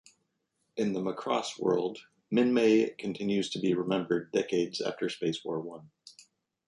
[0.77, 1.99] In the "Macross" world,
[2.33, 5.91] Minmay continues to be remembered decades after Space War One.